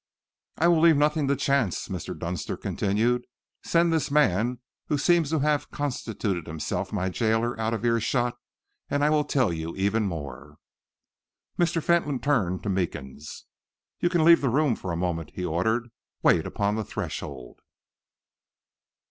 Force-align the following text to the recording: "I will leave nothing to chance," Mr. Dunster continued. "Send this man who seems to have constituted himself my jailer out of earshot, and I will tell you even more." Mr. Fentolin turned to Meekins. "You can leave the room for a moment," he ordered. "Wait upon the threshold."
"I 0.57 0.67
will 0.67 0.81
leave 0.81 0.97
nothing 0.97 1.27
to 1.27 1.35
chance," 1.35 1.87
Mr. 1.87 2.17
Dunster 2.17 2.57
continued. 2.57 3.27
"Send 3.61 3.93
this 3.93 4.09
man 4.09 4.57
who 4.87 4.97
seems 4.97 5.29
to 5.29 5.41
have 5.41 5.69
constituted 5.69 6.47
himself 6.47 6.91
my 6.91 7.07
jailer 7.09 7.55
out 7.59 7.75
of 7.75 7.85
earshot, 7.85 8.35
and 8.89 9.03
I 9.03 9.11
will 9.11 9.23
tell 9.25 9.53
you 9.53 9.75
even 9.75 10.05
more." 10.07 10.57
Mr. 11.59 11.83
Fentolin 11.83 12.17
turned 12.19 12.63
to 12.63 12.67
Meekins. 12.69 13.45
"You 13.99 14.09
can 14.09 14.25
leave 14.25 14.41
the 14.41 14.49
room 14.49 14.75
for 14.75 14.91
a 14.91 14.97
moment," 14.97 15.33
he 15.35 15.45
ordered. 15.45 15.91
"Wait 16.23 16.47
upon 16.47 16.77
the 16.77 16.83
threshold." 16.83 17.59